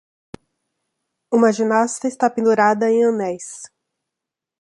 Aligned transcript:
Uma 1.31 1.51
ginasta 1.53 2.07
está 2.07 2.27
pendurada 2.27 2.89
em 2.89 3.05
anéis. 3.05 3.71